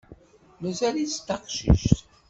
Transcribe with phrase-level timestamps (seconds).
[0.61, 1.97] Mazal-itt d taqcict.